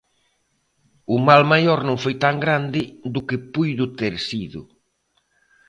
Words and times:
O 1.15 1.17
mal 1.27 1.43
maior 1.53 1.79
non 1.87 1.97
foi 2.03 2.15
tan 2.23 2.35
grande 2.45 2.81
do 3.13 3.21
que 3.27 3.43
puido 3.53 3.85
ter 3.99 4.13
sido. 4.29 4.61